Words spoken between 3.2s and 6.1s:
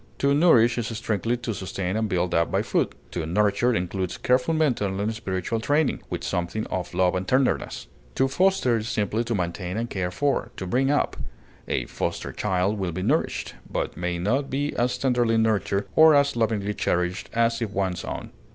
nurture includes careful mental and spiritual training,